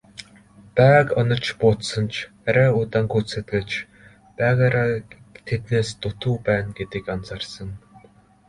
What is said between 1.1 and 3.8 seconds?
онож буудсан ч арай удаан гүйцэтгэж